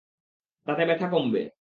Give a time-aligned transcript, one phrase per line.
[0.67, 1.41] তাতে ব্যথা কমবে।